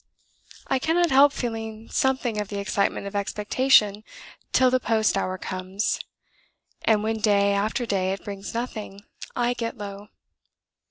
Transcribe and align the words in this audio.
I 0.67 0.79
cannot 0.79 1.11
help 1.11 1.31
feeling 1.31 1.87
something 1.91 2.41
of 2.41 2.47
the 2.47 2.57
excitement 2.59 3.05
of 3.05 3.15
expectation 3.15 4.03
till 4.51 4.71
the 4.71 4.79
post 4.79 5.15
hour 5.15 5.37
comes, 5.37 5.99
and 6.83 7.03
when, 7.03 7.19
day 7.19 7.53
after 7.53 7.85
day, 7.85 8.11
it 8.11 8.23
brings 8.25 8.55
nothing, 8.55 9.01
I 9.35 9.53
get 9.53 9.77
low. 9.77 10.07